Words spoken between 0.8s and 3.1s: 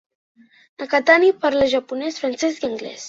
Nakatani parla japonès, francès i anglès.